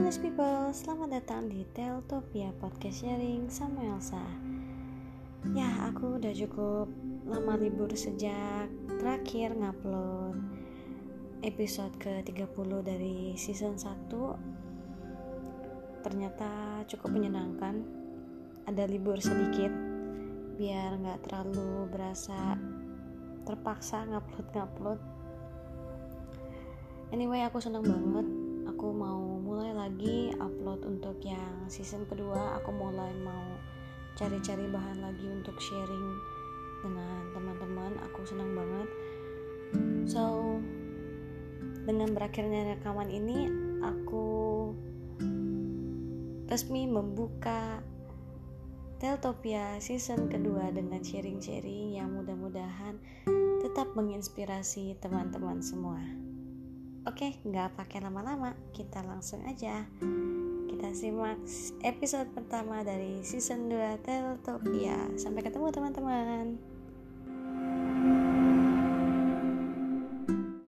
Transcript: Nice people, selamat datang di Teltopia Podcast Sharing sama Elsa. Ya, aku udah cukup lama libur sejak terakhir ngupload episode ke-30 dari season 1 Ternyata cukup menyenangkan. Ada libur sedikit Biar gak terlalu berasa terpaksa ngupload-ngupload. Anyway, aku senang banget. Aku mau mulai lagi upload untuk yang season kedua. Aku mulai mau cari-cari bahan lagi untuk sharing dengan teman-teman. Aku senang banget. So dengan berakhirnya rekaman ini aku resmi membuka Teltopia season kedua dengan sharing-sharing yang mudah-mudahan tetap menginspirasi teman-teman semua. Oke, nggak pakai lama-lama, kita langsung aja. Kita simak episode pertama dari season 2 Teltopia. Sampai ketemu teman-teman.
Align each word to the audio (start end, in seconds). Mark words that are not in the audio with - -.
Nice 0.00 0.16
people, 0.16 0.72
selamat 0.72 1.12
datang 1.12 1.52
di 1.52 1.60
Teltopia 1.76 2.56
Podcast 2.56 3.04
Sharing 3.04 3.52
sama 3.52 3.84
Elsa. 3.84 4.24
Ya, 5.52 5.68
aku 5.92 6.16
udah 6.16 6.32
cukup 6.32 6.88
lama 7.28 7.60
libur 7.60 7.92
sejak 7.92 8.72
terakhir 8.96 9.52
ngupload 9.52 10.40
episode 11.44 11.92
ke-30 12.00 12.70
dari 12.80 13.36
season 13.36 13.76
1 13.76 14.08
Ternyata 16.00 16.80
cukup 16.88 17.20
menyenangkan. 17.20 17.84
Ada 18.72 18.88
libur 18.88 19.20
sedikit 19.20 19.68
Biar 20.56 20.96
gak 20.96 21.28
terlalu 21.28 21.92
berasa 21.92 22.56
terpaksa 23.44 24.08
ngupload-ngupload. 24.08 24.96
Anyway, 27.12 27.44
aku 27.44 27.60
senang 27.60 27.84
banget. 27.84 28.24
Aku 28.72 28.96
mau 28.96 29.29
mulai 29.60 29.76
lagi 29.76 30.32
upload 30.40 30.88
untuk 30.88 31.20
yang 31.20 31.68
season 31.68 32.08
kedua. 32.08 32.56
Aku 32.64 32.72
mulai 32.72 33.12
mau 33.20 33.44
cari-cari 34.16 34.64
bahan 34.64 35.04
lagi 35.04 35.28
untuk 35.28 35.52
sharing 35.60 36.08
dengan 36.80 37.28
teman-teman. 37.36 37.92
Aku 38.08 38.24
senang 38.24 38.56
banget. 38.56 38.88
So 40.08 40.56
dengan 41.84 42.16
berakhirnya 42.16 42.72
rekaman 42.72 43.12
ini 43.12 43.52
aku 43.84 44.28
resmi 46.48 46.88
membuka 46.88 47.84
Teltopia 48.96 49.76
season 49.76 50.32
kedua 50.32 50.72
dengan 50.72 51.04
sharing-sharing 51.04 52.00
yang 52.00 52.16
mudah-mudahan 52.16 52.96
tetap 53.60 53.92
menginspirasi 53.92 54.96
teman-teman 55.04 55.60
semua. 55.60 56.29
Oke, 57.20 57.36
nggak 57.44 57.76
pakai 57.76 58.00
lama-lama, 58.00 58.56
kita 58.72 59.04
langsung 59.04 59.44
aja. 59.44 59.84
Kita 60.72 60.88
simak 60.96 61.36
episode 61.84 62.32
pertama 62.32 62.80
dari 62.80 63.20
season 63.20 63.68
2 63.68 64.00
Teltopia. 64.00 64.96
Sampai 65.20 65.44
ketemu 65.44 65.68
teman-teman. 65.68 66.69